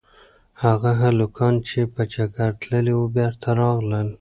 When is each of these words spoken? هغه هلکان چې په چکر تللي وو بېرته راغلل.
هغه 0.63 0.91
هلکان 1.03 1.53
چې 1.67 1.79
په 1.93 2.01
چکر 2.13 2.49
تللي 2.61 2.93
وو 2.97 3.07
بېرته 3.17 3.47
راغلل. 3.61 4.07